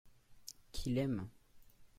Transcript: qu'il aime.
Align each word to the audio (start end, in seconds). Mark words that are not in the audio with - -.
qu'il 0.71 0.97
aime. 0.97 1.27